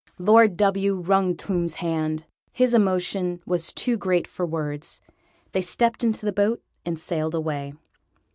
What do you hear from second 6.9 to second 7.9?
sailed away.